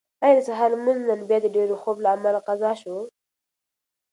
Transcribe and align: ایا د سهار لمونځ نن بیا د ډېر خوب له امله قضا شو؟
ایا 0.23 0.35
د 0.37 0.39
سهار 0.47 0.69
لمونځ 0.75 0.99
نن 1.09 1.21
بیا 1.29 1.39
د 1.41 1.47
ډېر 1.55 1.67
خوب 1.81 1.97
له 2.03 2.09
امله 2.15 2.39
قضا 2.47 2.71
شو؟ 2.81 2.97